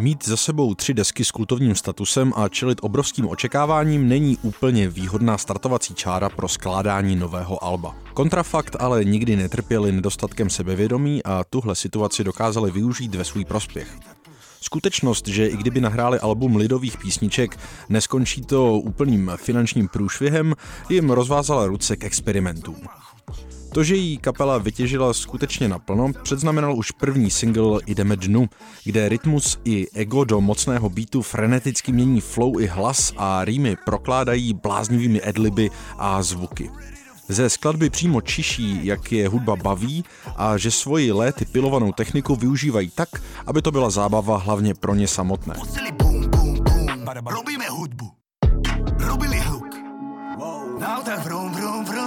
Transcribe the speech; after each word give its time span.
Mít 0.00 0.26
za 0.26 0.36
sebou 0.36 0.74
tři 0.74 0.94
desky 0.94 1.24
s 1.24 1.30
kultovním 1.30 1.74
statusem 1.74 2.32
a 2.36 2.48
čelit 2.48 2.78
obrovským 2.82 3.28
očekáváním 3.28 4.08
není 4.08 4.36
úplně 4.42 4.88
výhodná 4.88 5.38
startovací 5.38 5.94
čára 5.94 6.28
pro 6.28 6.48
skládání 6.48 7.16
nového 7.16 7.64
alba. 7.64 7.96
Kontrafakt 8.14 8.76
ale 8.78 9.04
nikdy 9.04 9.36
netrpěli 9.36 9.92
nedostatkem 9.92 10.50
sebevědomí 10.50 11.22
a 11.24 11.44
tuhle 11.50 11.74
situaci 11.74 12.24
dokázali 12.24 12.70
využít 12.70 13.14
ve 13.14 13.24
svůj 13.24 13.44
prospěch. 13.44 13.98
Skutečnost, 14.60 15.28
že 15.28 15.46
i 15.46 15.56
kdyby 15.56 15.80
nahráli 15.80 16.18
album 16.18 16.56
lidových 16.56 16.98
písniček, 16.98 17.58
neskončí 17.88 18.40
to 18.40 18.78
úplným 18.78 19.32
finančním 19.36 19.88
průšvihem, 19.88 20.54
jim 20.88 21.10
rozvázala 21.10 21.66
ruce 21.66 21.96
k 21.96 22.04
experimentům. 22.04 22.76
To, 23.72 23.84
že 23.84 23.94
jí 23.94 24.18
kapela 24.18 24.58
vytěžila 24.58 25.12
skutečně 25.12 25.68
naplno, 25.68 26.12
předznamenal 26.22 26.76
už 26.76 26.90
první 26.90 27.30
single 27.30 27.80
Jdeme 27.86 28.16
dnu, 28.16 28.48
kde 28.84 29.08
rytmus 29.08 29.58
i 29.64 29.86
ego 29.94 30.24
do 30.24 30.40
mocného 30.40 30.90
beatu 30.90 31.22
freneticky 31.22 31.92
mění 31.92 32.20
flow 32.20 32.60
i 32.60 32.66
hlas 32.66 33.12
a 33.16 33.44
rýmy 33.44 33.76
prokládají 33.84 34.54
bláznivými 34.54 35.20
edliby 35.24 35.70
a 35.98 36.22
zvuky. 36.22 36.70
Ze 37.28 37.50
skladby 37.50 37.90
přímo 37.90 38.20
čiší, 38.20 38.86
jak 38.86 39.12
je 39.12 39.28
hudba 39.28 39.56
baví 39.56 40.04
a 40.36 40.56
že 40.56 40.70
svoji 40.70 41.12
léty 41.12 41.44
pilovanou 41.44 41.92
techniku 41.92 42.36
využívají 42.36 42.90
tak, 42.94 43.08
aby 43.46 43.62
to 43.62 43.70
byla 43.70 43.90
zábava 43.90 44.38
hlavně 44.38 44.74
pro 44.74 44.94
ně 44.94 45.08
samotné. 45.08 45.54
Robíme 47.24 47.68
hudbu. 47.68 48.10
Robili 48.98 49.36
hluk. 49.36 49.74
Na 50.80 51.00
vrum, 51.24 51.52
vrum, 51.52 51.84
vrum. 51.84 51.99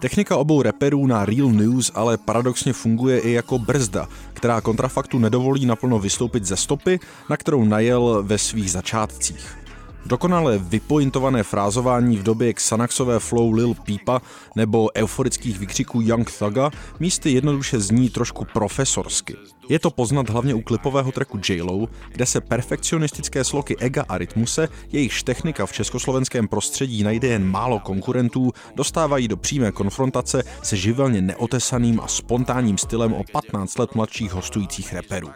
Technika 0.00 0.36
obou 0.36 0.62
reperů 0.62 1.06
na 1.06 1.24
Real 1.24 1.50
News 1.50 1.90
ale 1.94 2.18
paradoxně 2.18 2.72
funguje 2.72 3.18
i 3.18 3.32
jako 3.32 3.58
brzda, 3.58 4.08
která 4.32 4.60
kontrafaktu 4.60 5.18
nedovolí 5.18 5.66
naplno 5.66 5.98
vystoupit 5.98 6.44
ze 6.44 6.56
stopy, 6.56 7.00
na 7.30 7.36
kterou 7.36 7.64
najel 7.64 8.22
ve 8.26 8.38
svých 8.38 8.70
začátcích. 8.70 9.59
Dokonale 10.06 10.58
vypointované 10.58 11.42
frázování 11.42 12.16
v 12.16 12.22
době 12.22 12.52
Xanaxové 12.52 13.18
flow 13.18 13.52
Lil 13.52 13.74
Peepa 13.74 14.20
nebo 14.56 14.88
euforických 14.96 15.58
výkřiků 15.58 16.00
Young 16.00 16.30
Thugga 16.30 16.70
místy 17.00 17.30
jednoduše 17.30 17.80
zní 17.80 18.10
trošku 18.10 18.44
profesorsky. 18.44 19.36
Je 19.68 19.78
to 19.78 19.90
poznat 19.90 20.30
hlavně 20.30 20.54
u 20.54 20.60
klipového 20.60 21.12
tracku 21.12 21.40
j 21.48 21.62
kde 22.08 22.26
se 22.26 22.40
perfekcionistické 22.40 23.44
sloky 23.44 23.76
Ega 23.76 24.04
a 24.08 24.18
Rytmuse, 24.18 24.68
jejichž 24.92 25.22
technika 25.22 25.66
v 25.66 25.72
československém 25.72 26.48
prostředí 26.48 27.02
najde 27.02 27.28
jen 27.28 27.46
málo 27.46 27.78
konkurentů, 27.78 28.52
dostávají 28.74 29.28
do 29.28 29.36
přímé 29.36 29.72
konfrontace 29.72 30.42
se 30.62 30.76
živelně 30.76 31.22
neotesaným 31.22 32.00
a 32.00 32.08
spontánním 32.08 32.78
stylem 32.78 33.12
o 33.12 33.24
15 33.32 33.78
let 33.78 33.94
mladších 33.94 34.32
hostujících 34.32 34.92
reperů. 34.92 35.30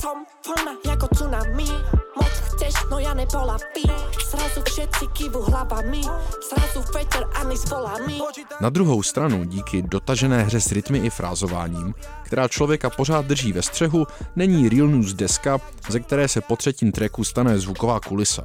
Som 0.00 0.24
jako 0.84 1.08
tsunami, 1.14 1.64
chceš, 2.64 2.88
no 2.90 2.98
ja 2.98 3.12
Zrazu 4.24 4.62
všetci 4.64 5.04
kivu 5.12 5.44
hlavami, 5.44 6.00
zrazu 6.48 6.80
veter 6.94 7.28
ani 7.36 7.56
s 7.56 7.68
volami. 7.68 8.18
Na 8.60 8.70
druhou 8.70 9.02
stranu, 9.02 9.44
díky 9.44 9.82
dotažené 9.82 10.42
hře 10.42 10.60
s 10.60 10.72
rytmy 10.72 10.98
i 10.98 11.10
frázováním, 11.10 11.94
která 12.24 12.48
člověka 12.48 12.90
pořád 12.90 13.26
drží 13.26 13.52
ve 13.52 13.62
střehu, 13.62 14.06
není 14.36 14.68
Real 14.68 14.88
News 14.88 15.12
deska, 15.12 15.58
ze 15.88 16.00
které 16.00 16.28
se 16.28 16.40
po 16.40 16.56
třetím 16.56 16.92
tracku 16.92 17.24
stane 17.24 17.58
zvuková 17.58 18.00
kulisa. 18.00 18.44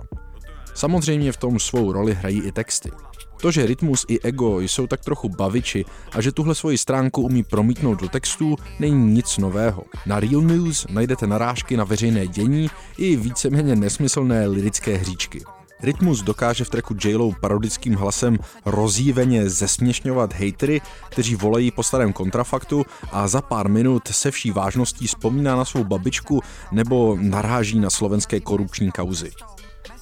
Samozřejmě 0.80 1.32
v 1.32 1.38
tom 1.38 1.60
svou 1.60 1.92
roli 1.92 2.14
hrají 2.14 2.42
i 2.42 2.52
texty. 2.52 2.92
To, 3.42 3.52
že 3.52 3.66
Rytmus 3.66 4.06
i 4.08 4.20
Ego 4.20 4.60
jsou 4.60 4.88
tak 4.88 5.06
trochu 5.06 5.30
baviči 5.30 5.86
a 6.12 6.22
že 6.22 6.32
tuhle 6.32 6.56
svoji 6.56 6.78
stránku 6.78 7.22
umí 7.22 7.44
promítnout 7.44 8.02
do 8.02 8.10
textů, 8.10 8.56
není 8.80 9.14
nic 9.14 9.38
nového. 9.38 9.84
Na 10.06 10.20
Real 10.20 10.42
News 10.42 10.88
najdete 10.90 11.28
narážky 11.28 11.78
na 11.78 11.84
veřejné 11.84 12.28
dění 12.28 12.70
i 12.98 13.16
víceméně 13.16 13.76
nesmyslné 13.76 14.48
lirické 14.48 14.98
hříčky. 14.98 15.44
Rytmus 15.84 16.22
dokáže 16.22 16.64
v 16.64 16.70
treku 16.70 16.95
j 17.06 17.18
parodickým 17.42 17.95
hlasem 17.95 18.38
rozjíveně 18.66 19.50
zesměšňovat 19.50 20.34
hejtery, 20.34 20.82
kteří 21.10 21.36
volají 21.36 21.72
po 21.72 21.84
starém 21.84 22.14
kontrafaktu 22.14 22.86
a 23.12 23.28
za 23.28 23.42
pár 23.42 23.70
minut 23.70 24.08
se 24.08 24.32
vší 24.32 24.52
vážností 24.52 25.08
vzpomíná 25.08 25.56
na 25.56 25.66
svou 25.66 25.84
babičku 25.84 26.42
nebo 26.72 27.18
naráží 27.22 27.80
na 27.80 27.89
slovenské 27.89 28.39
korupční 28.39 28.92
kauzy. 28.92 29.32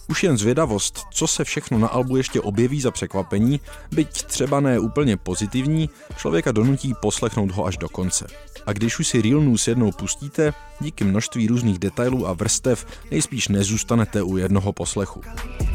Už 0.09 0.23
jen 0.23 0.37
zvědavost, 0.37 0.99
co 1.11 1.27
se 1.27 1.43
všechno 1.43 1.77
na 1.79 1.87
albu 1.87 2.17
ještě 2.17 2.41
objeví 2.41 2.81
za 2.81 2.91
překvapení, 2.91 3.59
byť 3.91 4.23
třeba 4.23 4.59
ne 4.59 4.79
úplně 4.79 5.17
pozitivní, 5.17 5.89
člověka 6.17 6.51
donutí 6.51 6.93
poslechnout 7.01 7.51
ho 7.51 7.65
až 7.65 7.77
do 7.77 7.89
konce. 7.89 8.27
A 8.65 8.73
když 8.73 8.99
už 8.99 9.07
si 9.07 9.21
Real 9.21 9.41
News 9.41 9.67
jednou 9.67 9.91
pustíte, 9.91 10.53
díky 10.79 11.03
množství 11.03 11.47
různých 11.47 11.79
detailů 11.79 12.27
a 12.27 12.33
vrstev 12.33 12.85
nejspíš 13.11 13.47
nezůstanete 13.47 14.21
u 14.23 14.37
jednoho 14.37 14.73
poslechu. 14.73 15.21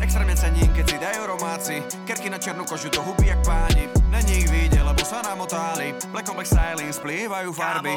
Extrémně 0.00 0.36
cením, 0.36 0.68
keď 0.68 0.90
si 0.90 0.98
dajú 0.98 1.26
romáci, 1.26 1.82
kerky 2.04 2.30
na 2.30 2.38
černou 2.38 2.64
kožu 2.64 2.88
to 2.88 3.02
hubí 3.02 3.26
jak 3.26 3.46
páni. 3.46 3.88
Není 4.10 4.38
ich 4.38 4.50
vidět, 4.50 4.82
lebo 4.82 5.04
sa 5.04 5.22
nám 5.22 5.40
otáli, 5.40 5.94
black 6.12 6.28
on 6.28 6.34
black 6.34 6.46
styling, 6.46 6.92
splývajú 6.94 7.52
farby. 7.52 7.94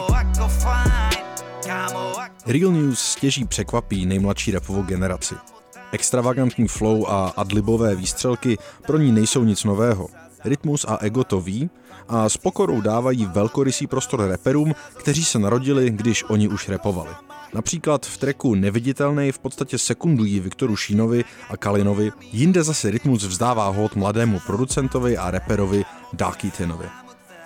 Real 2.45 2.71
News 2.71 2.99
stěží 2.99 3.45
překvapí 3.45 4.05
nejmladší 4.05 4.51
repovou 4.51 4.83
generaci. 4.83 5.54
Extravagantní 5.95 6.67
flow 6.67 7.05
a 7.07 7.27
adlibové 7.27 7.95
výstřelky 7.95 8.57
pro 8.87 8.97
ní 8.97 9.11
nejsou 9.11 9.43
nic 9.43 9.63
nového. 9.63 10.07
Rytmus 10.45 10.85
a 10.87 10.97
ego 11.01 11.23
to 11.23 11.41
ví 11.41 11.69
a 12.07 12.29
s 12.29 12.37
pokorou 12.37 12.81
dávají 12.81 13.25
velkorysý 13.25 13.87
prostor 13.87 14.27
reperům, 14.27 14.75
kteří 14.93 15.25
se 15.25 15.39
narodili, 15.39 15.89
když 15.89 16.23
oni 16.23 16.47
už 16.47 16.69
repovali. 16.69 17.09
Například 17.53 18.05
v 18.05 18.17
treku 18.17 18.55
Neviditelný 18.55 19.31
v 19.31 19.39
podstatě 19.39 19.77
sekundují 19.77 20.39
Viktoru 20.39 20.75
Šínovi 20.75 21.23
a 21.49 21.57
Kalinovi, 21.57 22.11
jinde 22.31 22.63
zase 22.63 22.91
Rytmus 22.91 23.23
vzdává 23.23 23.69
hod 23.69 23.95
mladému 23.95 24.39
producentovi 24.39 25.17
a 25.17 25.31
reperovi 25.31 25.85
Darky 26.13 26.51
Tinovi. 26.51 26.85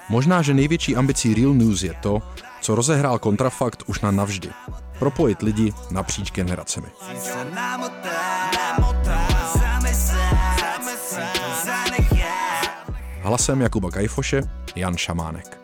Možná, 0.09 0.41
že 0.41 0.53
největší 0.53 0.95
ambicí 0.95 1.33
Real 1.33 1.53
News 1.53 1.83
je 1.83 1.93
to, 2.01 2.21
co 2.61 2.75
rozehrál 2.75 3.19
kontrafakt 3.19 3.83
už 3.87 4.01
na 4.01 4.11
navždy. 4.11 4.49
Propojit 4.99 5.41
lidi 5.41 5.73
napříč 5.91 6.31
generacemi. 6.31 6.87
Hlasem 13.21 13.61
Jakuba 13.61 13.91
Kajfoše, 13.91 14.41
Jan 14.75 14.97
Šamánek. 14.97 15.58